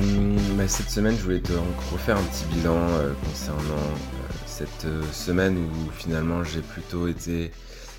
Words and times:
Euh, 0.00 0.36
bah, 0.56 0.66
cette 0.68 0.90
semaine, 0.90 1.16
je 1.16 1.22
voulais 1.22 1.40
te 1.40 1.52
refaire 1.92 2.16
un 2.16 2.22
petit 2.22 2.44
bilan 2.46 2.76
euh, 2.76 3.12
concernant 3.24 3.74
euh, 3.74 4.32
cette 4.46 4.86
semaine 5.12 5.58
où 5.58 5.90
finalement 5.90 6.42
j'ai 6.42 6.62
plutôt 6.62 7.08
été... 7.08 7.50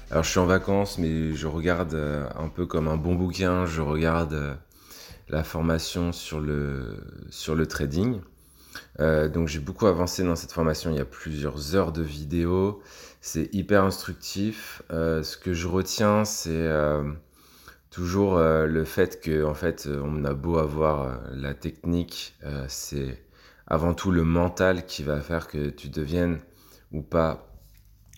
Alors 0.10 0.24
je 0.24 0.30
suis 0.30 0.40
en 0.40 0.46
vacances, 0.46 0.98
mais 0.98 1.34
je 1.34 1.48
regarde 1.48 1.96
un 2.36 2.50
peu 2.50 2.66
comme 2.66 2.88
un 2.88 2.98
bon 2.98 3.16
bouquin, 3.16 3.66
je 3.66 3.82
regarde 3.82 4.58
la 5.30 5.44
formation 5.44 6.12
sur 6.12 6.42
le, 6.42 6.98
sur 7.30 7.56
le 7.56 7.66
trading. 7.66 8.20
Donc 9.00 9.48
j'ai 9.48 9.60
beaucoup 9.60 9.88
avancé 9.88 10.24
dans 10.24 10.36
cette 10.36 10.52
formation, 10.52 10.92
il 10.92 10.98
y 10.98 11.00
a 11.00 11.06
plusieurs 11.06 11.76
heures 11.76 11.94
de 11.94 12.02
vidéos, 12.02 12.82
c'est 13.22 13.50
hyper 13.54 13.86
instructif. 13.86 14.82
Ce 14.90 15.38
que 15.38 15.54
je 15.54 15.68
retiens, 15.70 16.26
c'est 16.26 16.68
toujours 17.92 18.38
euh, 18.38 18.66
le 18.66 18.86
fait 18.86 19.22
que 19.22 19.46
en 19.46 19.54
fait, 19.54 19.88
on 19.88 20.26
a 20.26 20.34
beau 20.34 20.58
avoir 20.58 21.02
euh, 21.04 21.18
la 21.34 21.54
technique, 21.54 22.36
euh, 22.44 22.66
c'est 22.68 23.24
avant 23.68 23.94
tout 23.94 24.12
le 24.12 24.24
mental 24.24 24.86
qui 24.86 25.04
va 25.04 25.22
faire 25.22 25.48
que 25.48 25.70
tu 25.70 25.90
deviennes 25.90 26.40
ou 26.92 27.02
pas 27.02 27.48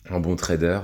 un 0.10 0.20
bon 0.20 0.36
trader. 0.36 0.80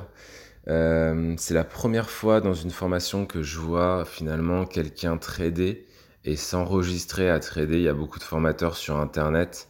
Euh, 0.68 1.34
c'est 1.38 1.54
la 1.54 1.64
première 1.64 2.10
fois 2.10 2.42
dans 2.42 2.54
une 2.54 2.72
formation 2.72 3.26
que 3.26 3.42
je 3.42 3.58
vois 3.58 4.06
finalement 4.06 4.66
quelqu'un 4.66 5.18
trader 5.18 5.88
et 6.26 6.36
s'enregistrer 6.36 7.30
à 7.30 7.40
trader. 7.40 7.78
Il 7.78 7.84
y 7.84 7.88
a 7.88 7.94
beaucoup 7.94 8.20
de 8.20 8.24
formateurs 8.24 8.76
sur 8.76 8.98
Internet 8.98 9.68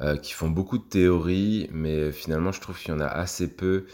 euh, 0.00 0.16
qui 0.16 0.32
font 0.32 0.50
beaucoup 0.50 0.78
de 0.78 0.82
théories, 0.82 1.68
mais 1.70 2.10
finalement 2.10 2.50
je 2.50 2.60
trouve 2.60 2.76
qu'il 2.76 2.90
y 2.90 2.96
en 2.96 3.00
a 3.00 3.06
assez 3.06 3.46
peu 3.46 3.86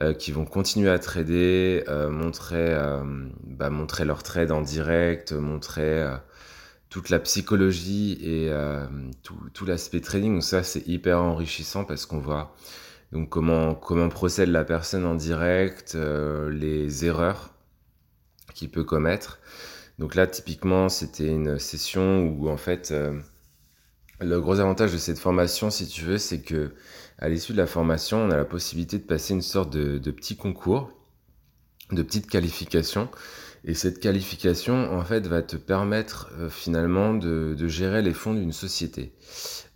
euh, 0.00 0.14
qui 0.14 0.30
vont 0.30 0.44
continuer 0.44 0.88
à 0.88 1.00
trader, 1.00 1.82
euh, 1.88 2.10
montrer, 2.10 2.74
euh, 2.74 3.02
bah, 3.42 3.68
montrer 3.68 4.04
leur 4.04 4.22
trade 4.22 4.52
en 4.52 4.60
direct, 4.60 5.32
montrer 5.32 6.02
euh, 6.02 6.16
toute 6.90 7.10
la 7.10 7.18
psychologie 7.18 8.18
et 8.22 8.52
tout, 9.24 9.36
tout 9.52 9.66
l'aspect 9.66 10.00
trading. 10.00 10.34
Donc 10.34 10.44
ça 10.44 10.62
c'est 10.62 10.86
hyper 10.86 11.20
enrichissant 11.20 11.84
parce 11.84 12.06
qu'on 12.06 12.20
voit 12.20 12.54
donc 13.10 13.28
comment, 13.28 13.74
comment 13.74 14.08
procède 14.08 14.50
la 14.50 14.64
personne 14.64 15.04
en 15.06 15.16
direct, 15.16 15.96
les 16.50 17.04
erreurs 17.04 17.50
qu'il 18.54 18.70
peut 18.70 18.84
commettre. 18.84 19.40
Donc 19.98 20.14
là 20.14 20.26
typiquement 20.28 20.88
c'était 20.88 21.26
une 21.28 21.58
session 21.58 22.28
où 22.28 22.48
en 22.48 22.56
fait... 22.56 22.94
le 24.20 24.40
gros 24.40 24.58
avantage 24.58 24.92
de 24.92 24.98
cette 24.98 25.18
formation, 25.18 25.70
si 25.70 25.86
tu 25.86 26.02
veux, 26.02 26.18
c'est 26.18 26.40
que 26.40 26.72
à 27.18 27.28
l'issue 27.28 27.52
de 27.52 27.58
la 27.58 27.66
formation, 27.66 28.18
on 28.18 28.30
a 28.30 28.36
la 28.36 28.44
possibilité 28.44 28.98
de 28.98 29.04
passer 29.04 29.34
une 29.34 29.42
sorte 29.42 29.70
de, 29.70 30.10
petit 30.10 30.36
concours, 30.36 30.90
de 31.90 32.02
petite 32.02 32.28
qualification. 32.28 33.08
Et 33.64 33.74
cette 33.74 33.98
qualification, 33.98 34.92
en 34.92 35.02
fait, 35.02 35.26
va 35.26 35.42
te 35.42 35.56
permettre 35.56 36.30
euh, 36.38 36.48
finalement 36.48 37.12
de, 37.12 37.56
gérer 37.66 38.02
les 38.02 38.14
fonds 38.14 38.34
d'une 38.34 38.52
société. 38.52 39.12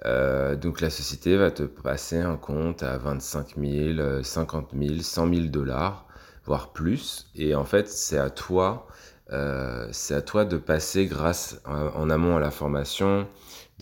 Euh, 0.06 0.54
donc 0.56 0.80
la 0.80 0.90
société 0.90 1.36
va 1.36 1.50
te 1.50 1.64
passer 1.64 2.18
un 2.18 2.36
compte 2.36 2.82
à 2.82 2.96
25 2.96 3.56
000, 3.56 3.98
euh, 3.98 4.22
50 4.22 4.70
000, 4.76 5.00
100 5.00 5.34
000 5.34 5.46
dollars, 5.46 6.06
voire 6.44 6.72
plus. 6.72 7.30
Et 7.34 7.56
en 7.56 7.64
fait, 7.64 7.88
c'est 7.88 8.18
à 8.18 8.30
toi, 8.30 8.86
euh, 9.32 9.88
c'est 9.90 10.14
à 10.14 10.22
toi 10.22 10.44
de 10.44 10.58
passer 10.58 11.06
grâce 11.06 11.60
en 11.64 12.08
amont 12.08 12.36
à 12.36 12.40
la 12.40 12.50
formation, 12.52 13.26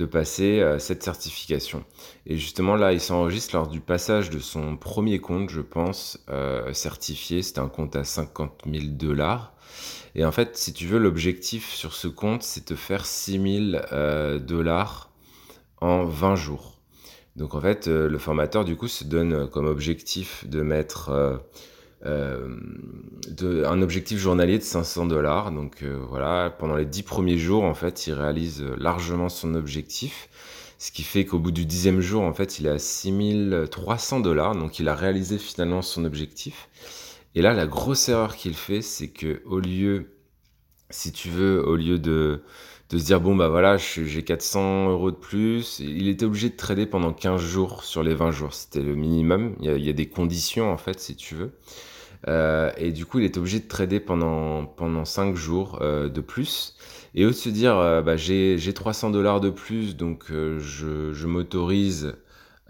de 0.01 0.07
passer 0.07 0.61
euh, 0.61 0.79
cette 0.79 1.03
certification. 1.03 1.85
Et 2.27 2.39
justement 2.39 2.75
là, 2.75 2.93
il 2.93 3.01
s'enregistre 3.01 3.55
lors 3.55 3.69
du 3.69 3.81
passage 3.81 4.31
de 4.31 4.39
son 4.39 4.77
premier 4.77 5.21
compte, 5.21 5.51
je 5.51 5.61
pense, 5.61 6.19
euh, 6.31 6.73
certifié. 6.73 7.43
C'était 7.43 7.61
un 7.61 7.69
compte 7.69 7.95
à 7.97 8.05
50 8.05 8.63
000 8.67 8.87
dollars. 8.93 9.53
Et 10.15 10.25
en 10.25 10.33
fait, 10.33 10.57
si 10.57 10.73
tu 10.73 10.87
veux, 10.87 10.99
l'objectif 10.99 11.73
sur 11.73 11.93
ce 11.93 12.09
compte, 12.09 12.43
c'est 12.43 12.71
de 12.71 12.75
faire 12.75 13.05
6 13.05 13.71
000 13.73 13.83
euh, 13.93 14.39
dollars 14.39 15.11
en 15.81 16.05
20 16.05 16.35
jours. 16.35 16.81
Donc 17.37 17.55
en 17.55 17.61
fait, 17.61 17.87
le 17.87 18.19
formateur, 18.19 18.65
du 18.65 18.77
coup, 18.77 18.89
se 18.89 19.05
donne 19.05 19.49
comme 19.49 19.67
objectif 19.67 20.47
de 20.49 20.63
mettre 20.63 21.41
de, 22.05 23.65
un 23.65 23.83
objectif 23.83 24.19
journalier 24.19 24.59
de 24.59 24.63
500 24.63 25.07
dollars. 25.07 25.53
Donc 25.53 25.83
euh, 25.83 26.01
voilà, 26.09 26.51
pendant 26.51 26.77
les 26.77 26.87
10 26.87 27.03
premiers 27.03 27.39
jours, 27.39 27.65
en 27.65 27.75
fait, 27.75 28.07
il 28.07 28.15
réalise 28.15 28.63
euh, 28.63 28.77
largement 28.79 29.29
son 29.29 29.55
objectif. 29.55 30.29
Ce 30.79 30.93
qui 30.93 31.03
fait 31.03 31.27
qu'au 31.27 31.39
bout 31.39 31.51
du 31.51 31.67
dixième 31.67 32.01
jour, 32.01 32.23
en 32.23 32.33
fait, 32.33 32.59
il 32.59 32.67
est 32.67 32.71
à 32.71 32.79
6300 32.79 34.21
dollars. 34.21 34.55
Donc 34.57 34.79
il 34.79 34.89
a 34.89 34.95
réalisé 34.95 35.39
finalement 35.39 35.83
son 35.83 36.05
objectif. 36.05 36.69
Et 37.35 37.43
là, 37.43 37.53
la 37.53 37.67
grosse 37.67 38.09
erreur 38.09 38.35
qu'il 38.35 38.55
fait, 38.55 38.83
c'est 38.83 39.09
que 39.09 39.43
au 39.45 39.61
lieu, 39.61 40.17
si 40.89 41.13
tu 41.13 41.29
veux, 41.29 41.65
au 41.65 41.77
lieu 41.77 41.99
de, 41.99 42.43
de 42.91 42.99
se 42.99 43.05
dire, 43.05 43.21
bon, 43.21 43.37
bah 43.37 43.49
voilà, 43.49 43.77
j'ai 43.77 44.23
400 44.25 44.91
euros 44.91 45.11
de 45.13 45.17
plus, 45.17 45.79
il 45.79 46.09
était 46.09 46.25
obligé 46.25 46.51
de 46.51 46.57
trader 46.57 46.87
pendant 46.87 47.13
15 47.13 47.41
jours 47.41 47.85
sur 47.85 48.03
les 48.03 48.15
20 48.15 48.33
jours. 48.33 48.53
C'était 48.53 48.83
le 48.83 48.97
minimum. 48.97 49.55
Il 49.61 49.67
y 49.67 49.69
a, 49.69 49.77
il 49.77 49.85
y 49.85 49.89
a 49.89 49.93
des 49.93 50.09
conditions, 50.09 50.73
en 50.73 50.77
fait, 50.77 50.99
si 50.99 51.15
tu 51.15 51.37
veux. 51.37 51.53
Euh, 52.29 52.71
et 52.77 52.93
du 52.93 53.07
coup, 53.07 53.19
il 53.21 53.25
est 53.25 53.39
obligé 53.39 53.61
de 53.61 53.69
trader 53.69 54.01
pendant, 54.01 54.67
pendant 54.67 55.05
5 55.05 55.37
jours 55.37 55.79
euh, 55.83 56.09
de 56.09 56.21
plus. 56.21 56.77
Et 57.15 57.25
au 57.27 57.31
de 57.31 57.35
se 57.35 57.49
dire, 57.49 57.77
euh, 57.79 58.03
bah, 58.03 58.17
j'ai, 58.17 58.59
j'ai 58.59 58.73
300 58.75 59.11
dollars 59.11 59.41
de 59.41 59.51
plus, 59.51 59.97
donc 59.97 60.31
euh, 60.31 60.59
je, 60.61 61.13
je 61.13 61.27
m'autorise 61.27 62.15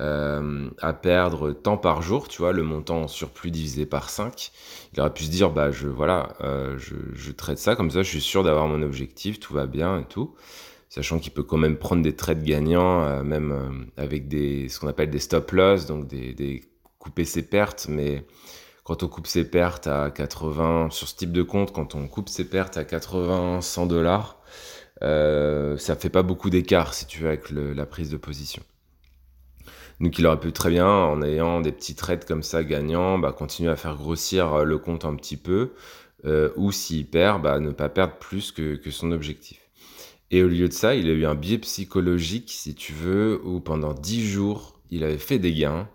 euh, 0.00 0.70
à 0.80 0.92
perdre 0.94 1.52
tant 1.52 1.76
par 1.76 2.02
jour, 2.02 2.28
tu 2.28 2.38
vois, 2.42 2.52
le 2.52 2.62
montant 2.64 3.02
en 3.02 3.08
surplus 3.08 3.50
divisé 3.52 3.86
par 3.86 4.10
5. 4.10 4.52
Il 4.94 5.00
aurait 5.00 5.12
pu 5.14 5.24
se 5.24 5.30
dire, 5.30 5.50
bah, 5.50 5.70
je, 5.70 5.88
voilà, 5.88 6.30
euh, 6.42 6.76
je, 6.78 6.94
je 7.14 7.32
trade 7.32 7.58
ça, 7.58 7.76
comme 7.76 7.90
ça, 7.90 8.02
je 8.02 8.08
suis 8.08 8.20
sûr 8.20 8.42
d'avoir 8.44 8.66
mon 8.68 8.82
objectif, 8.82 9.40
tout 9.40 9.54
va 9.54 9.66
bien 9.66 10.00
et 10.00 10.04
tout. 10.06 10.34
Sachant 10.88 11.18
qu'il 11.20 11.32
peut 11.32 11.44
quand 11.44 11.56
même 11.58 11.78
prendre 11.78 12.02
des 12.02 12.16
trades 12.16 12.42
gagnants, 12.42 13.02
euh, 13.04 13.22
même 13.22 13.52
euh, 13.52 14.02
avec 14.02 14.28
des, 14.28 14.68
ce 14.68 14.80
qu'on 14.80 14.88
appelle 14.88 15.10
des 15.10 15.20
stop 15.20 15.50
loss, 15.52 15.86
donc 15.86 16.06
des, 16.08 16.34
des 16.34 16.64
couper 16.98 17.24
ses 17.24 17.42
pertes, 17.42 17.86
mais 17.88 18.24
quand 18.84 19.02
on 19.02 19.08
coupe 19.08 19.26
ses 19.26 19.44
pertes 19.50 19.86
à 19.86 20.10
80, 20.10 20.90
sur 20.90 21.08
ce 21.08 21.16
type 21.16 21.32
de 21.32 21.42
compte, 21.42 21.72
quand 21.72 21.94
on 21.94 22.08
coupe 22.08 22.28
ses 22.28 22.44
pertes 22.48 22.76
à 22.76 22.84
80, 22.84 23.60
100 23.62 23.86
dollars, 23.86 24.38
euh, 25.02 25.76
ça 25.78 25.96
fait 25.96 26.10
pas 26.10 26.22
beaucoup 26.22 26.50
d'écart, 26.50 26.94
si 26.94 27.06
tu 27.06 27.20
veux, 27.22 27.28
avec 27.28 27.50
le- 27.50 27.72
la 27.74 27.86
prise 27.86 28.10
de 28.10 28.16
position. 28.18 28.62
Donc 30.00 30.18
il 30.18 30.26
aurait 30.26 30.40
pu 30.40 30.52
très 30.52 30.70
bien, 30.70 30.88
en 30.88 31.22
ayant 31.22 31.60
des 31.60 31.72
petits 31.72 31.94
trades 31.94 32.24
comme 32.24 32.42
ça 32.42 32.64
gagnants, 32.64 33.18
bah, 33.18 33.32
continuer 33.32 33.70
à 33.70 33.76
faire 33.76 33.96
grossir 33.96 34.54
euh, 34.54 34.64
le 34.64 34.78
compte 34.78 35.04
un 35.04 35.14
petit 35.14 35.36
peu, 35.36 35.72
euh, 36.24 36.50
ou 36.56 36.72
s'il 36.72 37.06
perd, 37.06 37.42
bah, 37.42 37.60
ne 37.60 37.70
pas 37.70 37.88
perdre 37.88 38.14
plus 38.18 38.52
que, 38.52 38.78
son 38.90 39.12
objectif. 39.12 39.60
Et 40.30 40.42
au 40.42 40.48
lieu 40.48 40.68
de 40.68 40.72
ça, 40.72 40.94
il 40.94 41.08
a 41.08 41.12
eu 41.12 41.26
un 41.26 41.34
biais 41.34 41.58
psychologique, 41.58 42.50
si 42.50 42.74
tu 42.74 42.92
veux, 42.92 43.40
où 43.44 43.60
pendant 43.60 43.92
10 43.92 44.26
jours, 44.28 44.80
il 44.90 45.04
avait 45.04 45.18
fait 45.18 45.38
des 45.38 45.52
gains. 45.52 45.88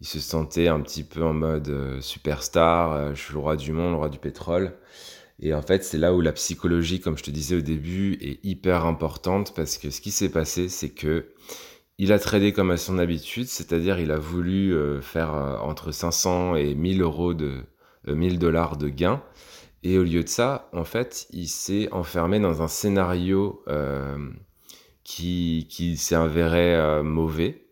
Il 0.00 0.06
se 0.06 0.20
sentait 0.20 0.68
un 0.68 0.80
petit 0.80 1.04
peu 1.04 1.22
en 1.22 1.34
mode 1.34 1.68
euh, 1.68 2.00
superstar, 2.00 2.92
euh, 2.92 3.14
je 3.14 3.20
suis 3.22 3.34
le 3.34 3.40
roi 3.40 3.56
du 3.56 3.72
monde, 3.72 3.92
le 3.92 3.96
roi 3.96 4.08
du 4.08 4.18
pétrole. 4.18 4.76
Et 5.40 5.54
en 5.54 5.62
fait, 5.62 5.84
c'est 5.84 5.98
là 5.98 6.14
où 6.14 6.20
la 6.20 6.32
psychologie, 6.32 7.00
comme 7.00 7.18
je 7.18 7.22
te 7.22 7.30
disais 7.30 7.56
au 7.56 7.60
début, 7.60 8.18
est 8.20 8.44
hyper 8.44 8.86
importante 8.86 9.54
parce 9.54 9.78
que 9.78 9.90
ce 9.90 10.00
qui 10.00 10.10
s'est 10.10 10.30
passé, 10.30 10.68
c'est 10.68 10.90
que 10.90 11.26
il 12.02 12.12
a 12.12 12.18
tradé 12.18 12.52
comme 12.52 12.70
à 12.70 12.76
son 12.76 12.98
habitude, 12.98 13.46
c'est-à-dire 13.46 14.00
il 14.00 14.10
a 14.10 14.18
voulu 14.18 14.74
euh, 14.74 15.00
faire 15.02 15.34
euh, 15.34 15.56
entre 15.58 15.92
500 15.92 16.56
et 16.56 16.74
1000 16.74 17.02
euros 17.02 17.34
de 17.34 17.62
euh, 18.08 18.14
1000 18.14 18.38
dollars 18.38 18.76
de 18.76 18.88
gains. 18.88 19.22
Et 19.82 19.98
au 19.98 20.04
lieu 20.04 20.22
de 20.22 20.28
ça, 20.28 20.68
en 20.72 20.84
fait, 20.84 21.26
il 21.30 21.48
s'est 21.48 21.90
enfermé 21.92 22.38
dans 22.38 22.62
un 22.62 22.68
scénario 22.68 23.62
euh, 23.68 24.30
qui, 25.04 25.96
s'est 25.96 26.14
avéré 26.14 26.74
euh, 26.74 27.02
mauvais. 27.02 27.66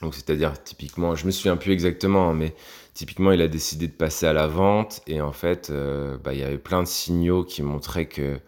Donc, 0.00 0.14
c'est-à-dire, 0.14 0.62
typiquement, 0.62 1.14
je 1.14 1.26
me 1.26 1.30
souviens 1.30 1.56
plus 1.56 1.72
exactement, 1.72 2.30
hein, 2.30 2.34
mais 2.34 2.54
typiquement, 2.94 3.32
il 3.32 3.42
a 3.42 3.48
décidé 3.48 3.86
de 3.86 3.92
passer 3.92 4.26
à 4.26 4.32
la 4.32 4.46
vente 4.46 5.02
et 5.06 5.20
en 5.20 5.32
fait, 5.32 5.68
euh, 5.70 6.16
bah, 6.18 6.32
il 6.32 6.40
y 6.40 6.42
avait 6.42 6.58
plein 6.58 6.82
de 6.82 6.88
signaux 6.88 7.44
qui 7.44 7.62
montraient 7.62 8.08
que 8.08 8.40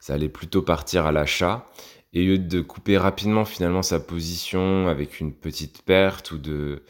ça 0.00 0.14
allait 0.14 0.28
plutôt 0.28 0.62
partir 0.62 1.06
à 1.06 1.12
l'achat. 1.12 1.66
Et 2.14 2.22
au 2.22 2.32
lieu 2.32 2.38
de 2.38 2.60
couper 2.60 2.96
rapidement 2.96 3.44
finalement 3.44 3.82
sa 3.82 4.00
position 4.00 4.88
avec 4.88 5.20
une 5.20 5.32
petite 5.32 5.82
perte 5.82 6.30
ou 6.30 6.38
de, 6.38 6.82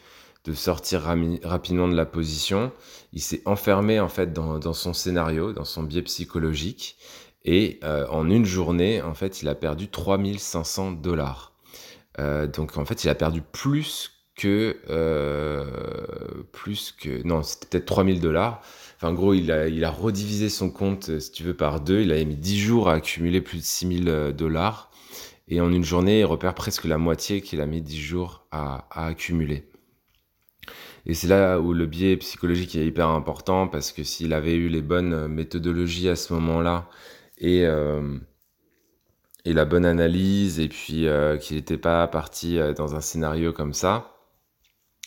de 0.45 0.53
sortir 0.53 1.01
rapidement 1.43 1.87
de 1.87 1.95
la 1.95 2.05
position, 2.05 2.71
il 3.13 3.21
s'est 3.21 3.41
enfermé 3.45 3.99
en 3.99 4.09
fait 4.09 4.33
dans, 4.33 4.59
dans 4.59 4.73
son 4.73 4.93
scénario, 4.93 5.53
dans 5.53 5.65
son 5.65 5.83
biais 5.83 6.01
psychologique. 6.03 6.97
Et 7.45 7.79
euh, 7.83 8.05
en 8.09 8.29
une 8.29 8.45
journée, 8.45 9.01
en 9.01 9.13
fait, 9.13 9.41
il 9.41 9.47
a 9.47 9.55
perdu 9.55 9.87
3500 9.87 10.91
dollars. 10.93 11.53
Euh, 12.19 12.47
donc 12.47 12.77
en 12.77 12.85
fait, 12.85 13.03
il 13.03 13.09
a 13.09 13.15
perdu 13.15 13.41
plus 13.41 14.11
que 14.35 14.77
euh, 14.89 15.65
plus 16.51 16.91
que 16.91 17.25
non, 17.25 17.43
c'était 17.43 17.67
peut-être 17.67 17.85
3000 17.85 18.21
dollars. 18.21 18.61
Enfin, 18.97 19.09
en 19.09 19.13
gros, 19.13 19.33
il 19.33 19.51
a, 19.51 19.67
il 19.67 19.83
a 19.85 19.91
redivisé 19.91 20.49
son 20.49 20.69
compte, 20.69 21.19
si 21.19 21.31
tu 21.31 21.43
veux, 21.43 21.53
par 21.55 21.79
deux. 21.79 22.01
Il 22.01 22.11
a 22.11 22.23
mis 22.23 22.35
10 22.35 22.59
jours 22.59 22.89
à 22.89 22.95
accumuler 22.95 23.41
plus 23.41 23.59
de 23.59 23.63
6000 23.63 24.33
dollars. 24.35 24.88
Et 25.49 25.61
en 25.61 25.71
une 25.71 25.83
journée, 25.83 26.19
il 26.19 26.25
repère 26.25 26.53
presque 26.53 26.85
la 26.85 26.97
moitié 26.97 27.41
qu'il 27.41 27.59
a 27.59 27.65
mis 27.65 27.81
10 27.81 27.99
jours 27.99 28.47
à, 28.51 28.87
à 28.91 29.07
accumuler. 29.07 29.69
Et 31.05 31.13
c'est 31.13 31.27
là 31.27 31.59
où 31.59 31.73
le 31.73 31.85
biais 31.87 32.17
psychologique 32.17 32.75
est 32.75 32.85
hyper 32.85 33.07
important 33.07 33.67
parce 33.67 33.91
que 33.91 34.03
s'il 34.03 34.33
avait 34.33 34.53
eu 34.53 34.69
les 34.69 34.81
bonnes 34.81 35.27
méthodologies 35.27 36.09
à 36.09 36.15
ce 36.15 36.33
moment-là 36.33 36.87
et, 37.39 37.65
euh, 37.65 38.17
et 39.45 39.53
la 39.53 39.65
bonne 39.65 39.85
analyse, 39.85 40.59
et 40.59 40.67
puis 40.67 41.07
euh, 41.07 41.37
qu'il 41.37 41.57
n'était 41.57 41.77
pas 41.77 42.07
parti 42.07 42.59
euh, 42.59 42.73
dans 42.73 42.95
un 42.95 43.01
scénario 43.01 43.53
comme 43.53 43.73
ça, 43.73 44.15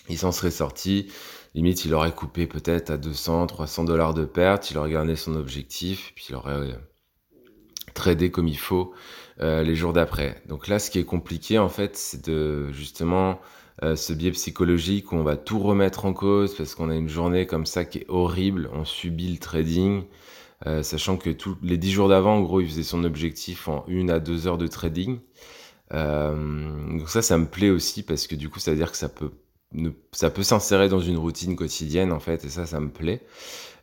il 0.09 0.19
s'en 0.19 0.33
serait 0.33 0.51
sorti. 0.51 1.13
Limite, 1.55 1.85
il 1.85 1.95
aurait 1.95 2.13
coupé 2.13 2.47
peut-être 2.47 2.91
à 2.91 2.97
200, 2.97 3.47
300 3.47 3.85
dollars 3.85 4.15
de 4.15 4.25
perte, 4.25 4.71
il 4.71 4.79
aurait 4.79 4.91
gardé 4.91 5.17
son 5.17 5.37
objectif, 5.37 6.13
puis 6.17 6.27
il 6.31 6.35
aurait 6.35 6.77
euh, 8.03 8.15
tradé 8.15 8.31
comme 8.31 8.49
il 8.49 8.59
faut 8.59 8.93
les 9.41 9.75
jours 9.75 9.93
d'après. 9.93 10.41
Donc 10.47 10.69
là, 10.69 10.79
ce 10.79 10.89
qui 10.91 11.01
est 11.01 11.05
compliqué, 11.05 11.59
en 11.59 11.69
fait, 11.69 11.97
c'est 11.97 12.29
de 12.29 12.71
justement 12.71 13.41
ce 13.83 14.13
biais 14.13 14.31
psychologique 14.31 15.11
où 15.11 15.17
on 15.17 15.25
va 15.25 15.37
tout 15.37 15.59
remettre 15.59 16.05
en 16.05 16.13
cause 16.13 16.55
parce 16.55 16.77
qu'on 16.77 16.91
a 16.91 16.95
une 16.95 17.09
journée 17.09 17.47
comme 17.47 17.67
ça 17.67 17.85
qui 17.85 17.99
est 17.99 18.07
horrible, 18.09 18.71
on 18.73 18.85
subit 18.85 19.33
le 19.33 19.39
trading, 19.39 20.05
euh, 20.67 20.83
sachant 20.83 21.17
que 21.17 21.31
tous 21.31 21.57
les 21.63 21.77
10 21.77 21.91
jours 21.91 22.09
d'avant, 22.09 22.37
en 22.37 22.43
gros, 22.43 22.61
il 22.61 22.69
faisait 22.69 22.83
son 22.85 23.03
objectif 23.05 23.69
en 23.69 23.85
une 23.89 24.11
à 24.11 24.21
deux 24.21 24.47
heures 24.47 24.59
de 24.59 24.69
trading. 24.69 25.19
Euh, 25.93 26.99
donc 26.99 27.09
ça, 27.09 27.21
ça 27.23 27.37
me 27.37 27.47
plaît 27.47 27.71
aussi 27.71 28.03
parce 28.03 28.27
que 28.27 28.35
du 28.35 28.49
coup, 28.49 28.61
ça 28.61 28.71
veut 28.71 28.77
dire 28.77 28.91
que 28.93 28.97
ça 28.97 29.09
peut, 29.09 29.33
ça 30.13 30.31
peut 30.31 30.43
s'insérer 30.43 30.89
dans 30.89 31.01
une 31.01 31.19
routine 31.19 31.57
quotidienne 31.57 32.13
en 32.13 32.21
fait, 32.21 32.45
et 32.45 32.49
ça, 32.49 32.67
ça 32.67 32.81
me 32.81 32.91
plaît. 32.91 33.23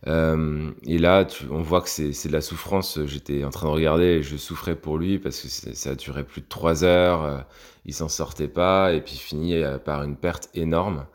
Euh, 0.08 0.72
et 0.86 0.98
là, 0.98 1.28
on 1.50 1.62
voit 1.62 1.82
que 1.82 1.90
c'est 1.90 2.28
de 2.28 2.34
la 2.34 2.42
souffrance. 2.42 3.00
J'étais 3.06 3.44
en 3.44 3.50
train 3.50 3.68
de 3.68 3.74
regarder 3.74 4.06
et 4.06 4.24
je 4.24 4.38
souffrais 4.38 4.76
pour 4.76 4.98
lui 4.98 5.20
parce 5.20 5.42
que 5.42 5.74
ça 5.74 5.90
a 5.90 5.96
duré 5.96 6.24
plus 6.24 6.42
de 6.42 6.48
3 6.48 6.84
heures. 6.86 7.46
il 7.86 7.94
s'en 7.94 8.08
sortait 8.08 8.48
pas 8.48 8.94
et 8.94 9.02
puis 9.02 9.16
fini 9.16 9.62
par 9.84 10.04
une 10.04 10.16
perte 10.16 10.50
énorme. 10.54 11.06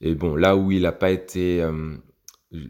Et 0.00 0.14
bon, 0.14 0.34
là 0.34 0.56
où 0.56 0.72
il 0.72 0.82
n'a 0.82 0.92
pas 0.92 1.10
été 1.10 1.64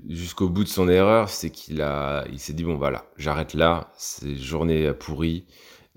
jusqu'au 0.09 0.49
bout 0.49 0.65
de 0.65 0.69
son 0.69 0.89
erreur, 0.89 1.29
c'est 1.29 1.51
qu'il 1.51 1.81
a, 1.83 2.25
il 2.31 2.39
s'est 2.39 2.53
dit 2.53 2.65
bon 2.65 2.77
voilà, 2.77 3.07
j'arrête 3.17 3.55
là, 3.55 3.91
c'est 3.97 4.37
journée 4.37 4.93
pourrie. 4.93 5.47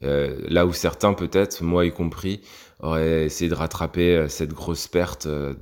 Euh, 0.03 0.41
là 0.47 0.65
où 0.67 0.73
certains 0.73 1.13
peut-être, 1.13 1.63
moi 1.63 1.85
y 1.85 1.91
compris, 1.91 2.41
auraient 2.79 3.25
essayé 3.25 3.49
de 3.49 3.55
rattraper 3.55 4.15
euh, 4.15 4.27
cette 4.27 4.53
grosse 4.53 4.87
perte 4.87 5.25
euh, 5.25 5.53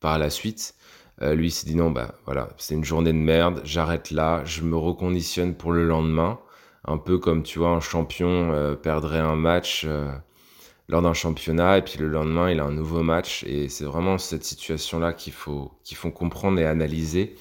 par 0.00 0.18
la 0.18 0.30
suite. 0.30 0.74
lui 1.20 1.48
il 1.48 1.50
s'est 1.50 1.66
dit 1.66 1.76
non 1.76 1.90
bah 1.90 2.14
voilà, 2.24 2.48
c'est 2.58 2.74
une 2.74 2.84
journée 2.84 3.12
de 3.12 3.18
merde, 3.18 3.60
j'arrête 3.64 4.10
là, 4.10 4.42
je 4.44 4.62
me 4.62 4.76
reconditionne 4.76 5.54
pour 5.54 5.72
le 5.72 5.86
lendemain. 5.86 6.40
Un 6.84 6.98
peu 6.98 7.18
comme 7.18 7.44
tu 7.44 7.60
vois 7.60 7.70
un 7.70 7.80
champion 7.80 8.76
perdrait 8.82 9.20
un 9.20 9.36
match 9.36 9.86
lors 10.88 11.02
d'un 11.02 11.14
championnat 11.14 11.78
et 11.78 11.82
puis 11.82 11.98
le 11.98 12.08
lendemain 12.08 12.50
il 12.50 12.58
a 12.58 12.64
un 12.64 12.72
nouveau 12.72 13.04
match 13.04 13.44
et 13.44 13.68
c'est 13.68 13.84
vraiment 13.84 14.18
cette 14.18 14.44
situation 14.44 14.98
là 14.98 15.12
qu'il 15.12 15.32
faut 15.32 15.70
qu'il 15.84 15.96
faut 15.96 16.10
comprendre 16.10 16.58
et 16.58 16.66
analyser 16.66 17.36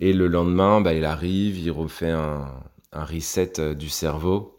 et 0.00 0.12
le 0.12 0.26
lendemain, 0.28 0.80
bah, 0.80 0.92
il 0.94 1.04
arrive, 1.04 1.58
il 1.58 1.70
refait 1.70 2.10
un, 2.10 2.52
reset 2.92 3.60
euh, 3.60 3.74
du 3.74 3.88
cerveau. 3.88 4.55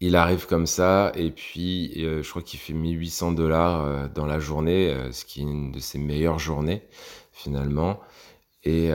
Il 0.00 0.16
arrive 0.16 0.46
comme 0.46 0.66
ça, 0.66 1.12
et 1.14 1.30
puis 1.30 2.04
euh, 2.04 2.22
je 2.22 2.28
crois 2.30 2.42
qu'il 2.42 2.60
fait 2.60 2.74
1800 2.74 3.32
dollars 3.32 3.84
euh, 3.84 4.08
dans 4.14 4.26
la 4.26 4.38
journée, 4.38 4.94
ce 5.10 5.24
qui 5.24 5.40
est 5.40 5.44
une 5.44 5.72
de 5.72 5.78
ses 5.80 5.98
meilleures 5.98 6.38
journées 6.38 6.82
finalement. 7.32 8.00
Et, 8.64 8.90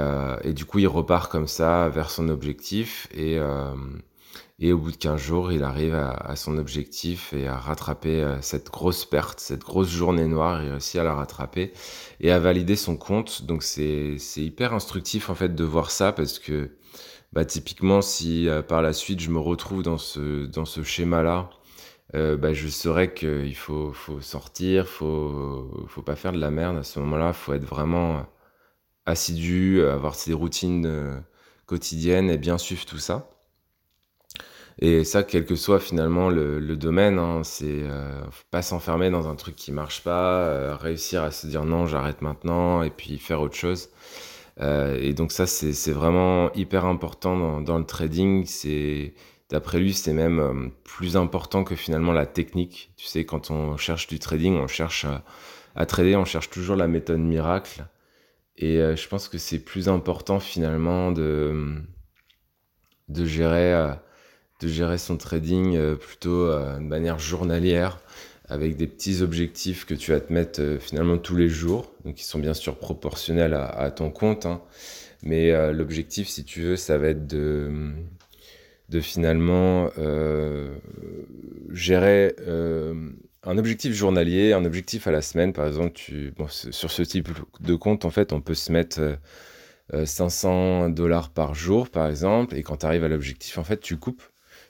du 0.53 0.65
coup, 0.65 0.79
il 0.79 0.87
repart 0.87 1.31
comme 1.31 1.47
ça 1.47 1.87
vers 1.89 2.09
son 2.11 2.27
objectif. 2.27 3.07
Et, 3.15 3.39
au 4.71 4.77
bout 4.77 4.91
de 4.91 4.97
15 4.97 5.19
jours, 5.19 5.51
il 5.51 5.63
arrive 5.63 5.95
à, 5.95 6.35
son 6.35 6.57
objectif 6.57 7.33
et 7.33 7.47
à 7.47 7.57
rattraper 7.57 8.21
euh, 8.21 8.41
cette 8.41 8.69
grosse 8.69 9.05
perte, 9.05 9.39
cette 9.39 9.61
grosse 9.61 9.89
journée 9.89 10.27
noire. 10.27 10.61
Il 10.63 10.69
réussit 10.69 10.97
à 10.97 11.03
la 11.03 11.15
rattraper 11.15 11.73
et 12.19 12.31
à 12.31 12.39
valider 12.39 12.75
son 12.75 12.95
compte. 12.95 13.43
Donc 13.45 13.63
c'est 13.63 14.17
hyper 14.37 14.73
instructif 14.73 15.29
en 15.29 15.35
fait 15.35 15.55
de 15.55 15.63
voir 15.63 15.89
ça 15.89 16.11
parce 16.11 16.37
que 16.37 16.69
bah, 17.33 17.45
typiquement 17.45 18.01
si 18.01 18.47
euh, 18.47 18.61
par 18.61 18.81
la 18.81 18.93
suite 18.93 19.19
je 19.21 19.29
me 19.31 19.39
retrouve 19.39 19.83
dans 19.83 19.97
ce, 19.97 20.45
dans 20.45 20.65
ce 20.65 20.83
schéma-là, 20.83 21.49
euh, 22.15 22.37
bah, 22.37 22.53
je 22.53 22.67
saurais 22.67 23.13
qu'il 23.13 23.55
faut, 23.55 23.93
faut 23.93 24.21
sortir, 24.21 24.87
faut, 24.87 25.85
faut 25.87 26.01
pas 26.01 26.15
faire 26.15 26.33
de 26.33 26.39
la 26.39 26.51
merde 26.51 26.77
à 26.77 26.83
ce 26.83 26.99
moment-là, 26.99 27.33
faut 27.33 27.53
être 27.53 27.65
vraiment 27.65 28.25
assidu, 29.05 29.83
avoir 29.83 30.15
ses 30.15 30.33
routines 30.33 31.23
quotidiennes 31.65 32.29
et 32.29 32.37
bien 32.37 32.57
suivre 32.57 32.85
tout 32.85 32.99
ça. 32.99 33.29
Et 34.79 35.03
ça, 35.03 35.23
quel 35.23 35.45
que 35.45 35.55
soit 35.55 35.79
finalement 35.79 36.29
le, 36.29 36.75
domaine, 36.75 37.19
hein, 37.19 37.43
c'est 37.43 37.83
euh, 37.83 38.21
pas 38.49 38.61
s'enfermer 38.61 39.09
dans 39.11 39.27
un 39.27 39.35
truc 39.35 39.55
qui 39.55 39.71
marche 39.71 40.03
pas, 40.03 40.39
euh, 40.45 40.75
réussir 40.75 41.23
à 41.23 41.31
se 41.31 41.45
dire 41.47 41.65
non, 41.65 41.85
j'arrête 41.85 42.21
maintenant, 42.21 42.81
et 42.83 42.89
puis 42.89 43.17
faire 43.19 43.41
autre 43.41 43.55
chose. 43.55 43.89
Euh, 44.61 44.97
et 45.01 45.13
donc 45.13 45.31
ça, 45.31 45.47
c'est 45.47 45.91
vraiment 45.91 46.51
hyper 46.53 46.85
important 46.85 47.61
dans, 47.61 47.77
le 47.77 47.85
trading. 47.85 48.45
C'est 48.45 49.13
d'après 49.49 49.79
lui, 49.79 49.93
c'est 49.93 50.13
même 50.13 50.71
plus 50.83 51.17
important 51.17 51.63
que 51.63 51.75
finalement 51.75 52.13
la 52.13 52.25
technique. 52.25 52.93
Tu 52.97 53.05
sais, 53.07 53.25
quand 53.25 53.51
on 53.51 53.77
cherche 53.77 54.07
du 54.07 54.19
trading, 54.19 54.55
on 54.55 54.67
cherche 54.67 55.05
à, 55.75 55.85
trader, 55.85 56.15
on 56.15 56.25
cherche 56.25 56.49
toujours 56.49 56.75
la 56.75 56.87
méthode 56.87 57.19
miracle. 57.19 57.85
Et 58.57 58.77
je 58.77 59.07
pense 59.07 59.27
que 59.27 59.37
c'est 59.37 59.59
plus 59.59 59.89
important 59.89 60.39
finalement 60.39 61.11
de 61.11 61.81
de 63.09 63.25
gérer 63.25 63.95
de 64.61 64.67
gérer 64.67 64.97
son 64.97 65.17
trading 65.17 65.75
euh, 65.75 65.95
plutôt 65.95 66.45
euh, 66.45 66.77
de 66.77 66.83
manière 66.83 67.19
journalière 67.19 67.99
avec 68.51 68.75
des 68.75 68.87
petits 68.87 69.21
objectifs 69.21 69.85
que 69.85 69.93
tu 69.93 70.11
vas 70.11 70.19
te 70.19 70.31
mettre 70.31 70.61
euh, 70.61 70.79
finalement 70.79 71.17
tous 71.17 71.35
les 71.35 71.49
jours, 71.49 71.93
donc 72.05 72.15
qui 72.15 72.23
sont 72.23 72.39
bien 72.39 72.53
sûr 72.53 72.77
proportionnels 72.77 73.53
à, 73.53 73.91
ton 73.91 74.11
compte. 74.11 74.45
Hein. 74.45 74.61
Mais 75.23 75.51
l'objectif, 75.71 76.27
si 76.27 76.43
tu 76.43 76.61
veux, 76.61 76.75
ça 76.75 76.97
va 76.97 77.09
être 77.09 77.27
de, 77.27 77.81
finalement 79.01 79.91
gérer 81.69 82.35
un 83.43 83.57
objectif 83.59 83.93
journalier, 83.93 84.53
un 84.53 84.65
objectif 84.65 85.05
à 85.05 85.11
la 85.11 85.21
semaine. 85.21 85.53
Par 85.53 85.67
exemple, 85.67 85.91
tu, 85.93 86.33
sur 86.49 86.91
ce 86.91 87.03
type 87.03 87.29
de 87.59 87.75
compte, 87.75 88.03
en 88.03 88.09
fait, 88.09 88.33
on 88.33 88.41
peut 88.41 88.55
se 88.55 88.71
mettre 88.71 89.19
500 89.93 90.89
dollars 90.89 91.29
par 91.29 91.53
jour, 91.53 91.87
par 91.87 92.09
exemple, 92.09 92.55
et 92.55 92.63
quand 92.63 92.77
tu 92.77 92.87
arrives 92.87 93.03
à 93.03 93.09
l'objectif, 93.09 93.59
en 93.59 93.63
fait, 93.63 93.79
tu 93.79 93.97
coupes 93.97 94.23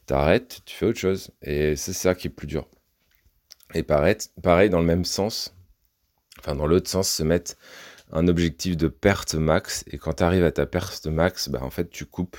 t'arrêtes, 0.05 0.61
tu 0.65 0.75
fais 0.75 0.85
autre 0.85 0.99
chose. 0.99 1.31
Et 1.41 1.75
c'est 1.75 1.93
ça 1.93 2.15
qui 2.15 2.27
est 2.27 2.31
plus 2.31 2.47
dur. 2.47 2.67
Et 3.73 3.83
pareil, 3.83 4.69
dans 4.69 4.79
le 4.79 4.85
même 4.85 5.05
sens, 5.05 5.55
enfin 6.39 6.55
dans 6.55 6.67
l'autre 6.67 6.89
sens, 6.89 7.09
se 7.09 7.23
mettre 7.23 7.55
un 8.11 8.27
objectif 8.27 8.77
de 8.77 8.87
perte 8.87 9.35
max. 9.35 9.83
Et 9.91 9.97
quand 9.97 10.15
tu 10.15 10.23
arrives 10.23 10.43
à 10.43 10.51
ta 10.51 10.65
perte 10.65 11.07
max, 11.07 11.49
bah, 11.49 11.59
en 11.61 11.69
fait, 11.69 11.89
tu 11.89 12.05
coupes. 12.05 12.37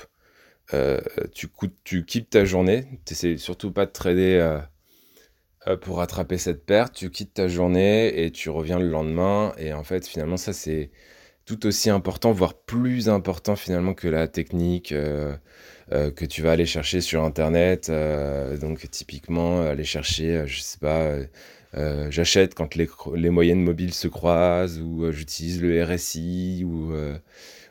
Euh, 0.73 1.01
tu, 1.33 1.49
tu 1.83 2.05
quittes 2.05 2.29
ta 2.31 2.45
journée. 2.45 2.87
Tu 3.05 3.37
surtout 3.37 3.71
pas 3.71 3.85
de 3.85 3.91
trader 3.91 4.37
euh, 4.39 4.59
euh, 5.67 5.77
pour 5.77 5.97
rattraper 5.97 6.37
cette 6.37 6.65
perte. 6.65 6.93
Tu 6.93 7.09
quittes 7.09 7.33
ta 7.33 7.47
journée 7.47 8.23
et 8.23 8.31
tu 8.31 8.49
reviens 8.49 8.79
le 8.79 8.87
lendemain. 8.87 9.53
Et 9.57 9.73
en 9.73 9.83
fait, 9.83 10.07
finalement, 10.07 10.37
ça, 10.37 10.53
c'est 10.53 10.91
tout 11.45 11.65
aussi 11.65 11.89
important, 11.89 12.31
voire 12.31 12.53
plus 12.53 13.09
important 13.09 13.55
finalement 13.55 13.93
que 13.93 14.07
la 14.07 14.27
technique, 14.27 14.93
euh, 15.91 16.11
que 16.11 16.25
tu 16.25 16.41
vas 16.41 16.51
aller 16.51 16.65
chercher 16.65 17.01
sur 17.01 17.23
Internet. 17.23 17.89
Euh, 17.89 18.57
donc 18.57 18.89
typiquement, 18.89 19.61
aller 19.61 19.83
chercher, 19.83 20.37
euh, 20.37 20.47
je 20.47 20.61
sais 20.61 20.79
pas, 20.79 21.17
j'achète 22.09 22.55
quand 22.55 22.75
les, 22.75 23.29
moyennes 23.29 23.61
mobiles 23.61 23.93
se 23.93 24.07
croisent, 24.07 24.79
ou 24.79 25.11
j'utilise 25.11 25.61
le 25.61 25.83
RSI, 25.83 26.63
ou, 26.65 26.93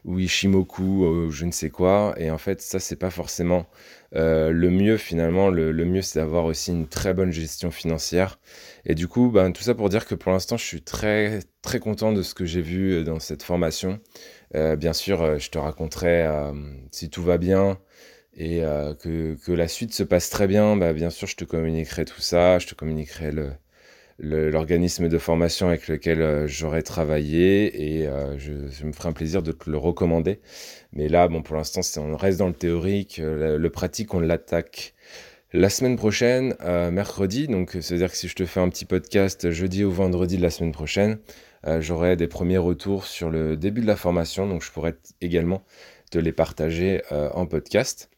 ou 0.05 0.19
Ishimoku, 0.19 1.05
ou 1.07 1.31
je 1.31 1.45
ne 1.45 1.53
sais 1.53 1.71
quoi. 1.71 2.15
Et 2.19 2.31
en 2.31 2.39
fait, 2.39 2.61
ça, 2.61 2.81
c'est 2.81 2.97
pas 2.97 3.11
forcément 3.11 3.67
le 4.13 4.69
mieux 4.71 4.97
finalement. 4.97 5.49
Le, 5.49 5.73
mieux, 5.85 6.03
c'est 6.03 6.21
d'avoir 6.21 6.45
aussi 6.45 6.71
une 6.73 6.89
très 6.89 7.15
bonne 7.15 7.33
gestion 7.33 7.71
financière. 7.71 8.39
Et 8.85 8.95
du 8.95 9.09
coup, 9.09 9.31
ben, 9.31 9.53
tout 9.53 9.63
ça 9.63 9.75
pour 9.75 9.89
dire 9.89 10.07
que 10.07 10.15
pour 10.15 10.33
l'instant, 10.33 10.57
je 10.57 10.65
suis 10.65 10.83
très, 10.83 11.41
très 11.63 11.79
content 11.79 12.13
de 12.13 12.23
ce 12.23 12.35
que 12.35 12.45
j'ai 12.45 12.63
vu 12.63 13.05
dans 13.05 13.21
cette 13.21 13.43
formation. 13.43 14.01
bien 14.55 14.93
sûr, 14.93 15.39
je 15.39 15.51
te 15.51 15.59
raconterai 15.59 16.27
si 16.91 17.11
tout 17.11 17.23
va 17.23 17.39
bien, 17.39 17.79
et 18.35 18.65
euh, 18.65 18.95
que, 18.95 19.37
que, 19.45 19.53
la 19.53 19.69
suite 19.69 19.93
se 19.93 20.03
passe 20.03 20.31
très 20.31 20.47
bien, 20.47 20.77
bah, 20.77 20.93
bien 20.93 21.11
sûr, 21.11 21.29
je 21.29 21.37
te 21.37 21.45
communiquerai 21.45 22.05
tout 22.05 22.21
ça, 22.21 22.59
je 22.59 22.67
te 22.67 22.75
communiquerai 22.75 23.31
le, 23.33 23.53
l'organisme 24.23 25.09
de 25.09 25.19
formation 25.19 25.69
avec 25.69 25.89
lequel 25.89 26.23
euh, 26.23 26.47
j'aurai 26.47 26.83
travaillé 26.83 27.99
et 27.99 28.07
euh, 28.07 28.39
je, 28.39 28.85
me 28.85 28.93
ferai 28.93 29.09
un 29.09 29.13
plaisir 29.13 29.43
de 29.43 29.53
te 29.53 29.69
le 29.69 29.77
recommander. 29.77 30.41
Mais 30.93 31.09
là, 31.09 31.27
bon, 31.29 31.43
pour 31.43 31.57
l'instant, 31.57 31.81
on 32.01 32.17
reste 32.17 32.39
dans 32.39 32.47
le 32.47 32.55
théorique, 32.55 33.21
le, 33.23 33.69
pratique, 33.69 34.15
on 34.15 34.21
l'attaque 34.21 34.95
la 35.53 35.69
semaine 35.69 35.97
prochaine, 35.97 36.55
mercredi. 36.93 37.49
Donc, 37.49 37.77
c'est-à-dire 37.81 38.11
que 38.11 38.17
si 38.17 38.29
je 38.29 38.35
te 38.35 38.47
fais 38.47 38.61
un 38.61 38.69
petit 38.69 38.85
podcast 38.85 39.51
jeudi 39.51 39.85
ou 39.85 39.91
vendredi 39.91 40.37
de 40.37 40.43
la 40.43 40.51
semaine 40.51 40.73
prochaine, 40.73 41.19
j'aurai 41.81 42.17
des 42.17 42.29
premiers 42.29 42.59
retours 42.59 43.07
sur 43.07 43.31
le 43.31 43.57
début 43.57 43.81
de 43.81 43.87
la 43.87 43.97
formation. 43.97 44.47
Donc, 44.47 44.63
je 44.63 44.71
pourrais 44.71 44.97
également 45.21 45.63
te 46.11 46.19
les 46.19 46.33
partager 46.33 47.03
en 47.11 47.47
podcast. 47.47 48.12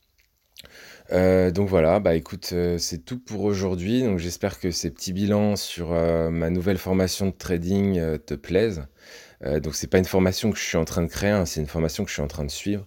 Euh, 1.12 1.50
donc 1.50 1.68
voilà, 1.68 2.00
bah 2.00 2.14
écoute, 2.14 2.50
euh, 2.52 2.78
c'est 2.78 2.98
tout 3.04 3.18
pour 3.18 3.42
aujourd'hui. 3.42 4.02
Donc 4.02 4.18
j'espère 4.18 4.58
que 4.58 4.70
ces 4.70 4.90
petits 4.90 5.12
bilans 5.12 5.56
sur 5.56 5.92
euh, 5.92 6.30
ma 6.30 6.50
nouvelle 6.50 6.78
formation 6.78 7.26
de 7.26 7.32
trading 7.32 8.18
te 8.26 8.34
plaisent. 8.34 8.86
donc 9.62 9.74
c'est 9.74 9.88
pas 9.88 9.98
une 9.98 10.04
formation 10.06 10.50
que 10.50 10.58
je 10.58 10.64
suis 10.64 10.78
en 10.78 10.84
train 10.86 11.02
de 11.02 11.08
créer, 11.08 11.30
hein, 11.30 11.44
c'est 11.46 11.60
une 11.60 11.66
formation 11.66 12.04
que 12.04 12.08
je 12.10 12.14
suis 12.14 12.22
en 12.22 12.28
train 12.28 12.44
de 12.44 12.50
suivre. 12.50 12.86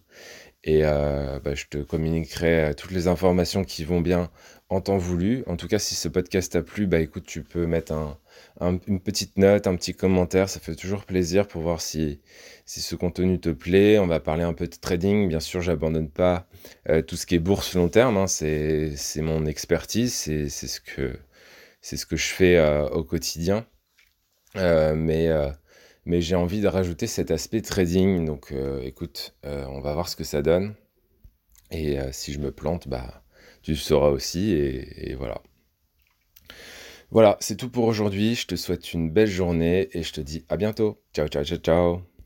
Et 0.67 0.81
euh, 0.83 1.39
bah, 1.39 1.55
je 1.55 1.65
te 1.69 1.77
communiquerai 1.77 2.73
toutes 2.75 2.91
les 2.91 3.07
informations 3.07 3.63
qui 3.63 3.85
vont 3.85 4.01
bien 4.01 4.29
en 4.67 4.81
temps 4.81 4.97
voulu. 4.97 5.45
En 5.47 5.55
tout 5.55 5.69
cas, 5.69 5.79
si 5.79 5.95
ce 5.95 6.09
podcast 6.09 6.51
t'a 6.51 6.61
plu, 6.61 6.87
bah 6.87 6.99
écoute, 6.99 7.23
tu 7.25 7.41
peux 7.41 7.65
mettre 7.65 7.93
une 8.59 8.99
petite 8.99 9.37
note, 9.37 9.65
un 9.65 9.77
petit 9.77 9.93
commentaire. 9.93 10.49
Ça 10.49 10.59
fait 10.59 10.75
toujours 10.75 11.05
plaisir 11.05 11.47
pour 11.47 11.61
voir 11.61 11.79
si, 11.79 12.19
si 12.65 12.81
ce 12.81 12.95
contenu 12.95 13.39
te 13.39 13.47
plaît. 13.47 13.97
On 13.97 14.07
va 14.07 14.19
parler 14.19 14.43
un 14.43 14.51
peu 14.51 14.67
de 14.67 14.75
trading. 14.75 15.29
Bien 15.29 15.39
sûr, 15.39 15.61
j'abandonne 15.61 16.09
pas 16.09 16.49
tout 17.07 17.15
ce 17.15 17.25
qui 17.25 17.35
est 17.35 17.39
bourse 17.39 17.73
long 17.75 17.87
terme. 17.87 18.17
Hein. 18.17 18.27
C'est 18.27 19.21
mon 19.21 19.45
expertise. 19.45 20.13
C'est 20.13 20.49
ce 20.49 20.81
que 20.81 21.17
ce 21.81 22.05
que 22.05 22.17
je 22.17 22.27
fais 22.27 22.59
au 22.91 23.05
quotidien. 23.05 23.65
mais 24.53 25.29
mais 26.07 26.21
j'ai 26.21 26.35
envie 26.35 26.61
de 26.61 26.67
rajouter 26.67 27.05
cet 27.05 27.31
aspect 27.31 27.61
trading. 27.61 28.25
Donc 28.25 28.51
euh, 28.51 28.81
écoute, 28.81 29.35
euh, 29.45 29.65
on 29.69 29.81
va 29.81 29.93
voir 29.93 30.09
ce 30.09 30.15
que 30.15 30.23
ça 30.23 30.41
donne. 30.41 30.73
Et 31.69 31.99
euh, 31.99 32.09
si 32.11 32.31
je 32.33 32.39
me 32.39 32.51
plante, 32.51 32.87
bah, 32.87 33.23
tu 33.61 33.71
le 33.71 33.77
sauras 33.77 34.09
aussi. 34.09 34.51
Et, 34.53 35.11
et 35.11 35.15
voilà. 35.15 35.41
Voilà, 37.11 37.37
c'est 37.41 37.57
tout 37.57 37.69
pour 37.69 37.85
aujourd'hui. 37.85 38.35
Je 38.35 38.47
te 38.47 38.55
souhaite 38.55 38.93
une 38.93 39.11
belle 39.11 39.29
journée 39.29 39.89
et 39.91 40.03
je 40.03 40.13
te 40.13 40.21
dis 40.21 40.45
à 40.49 40.57
bientôt. 40.57 41.01
Ciao, 41.13 41.27
ciao, 41.27 41.43
ciao, 41.43 41.57
ciao. 41.57 42.16